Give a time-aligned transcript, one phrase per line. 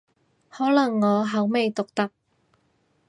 [0.49, 2.09] 可能我口味獨特